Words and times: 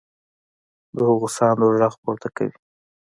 د 0.95 0.97
هغو 1.09 1.27
ساندو 1.37 1.65
غږ 1.79 1.93
پورته 2.01 2.27
کوي. 2.35 2.55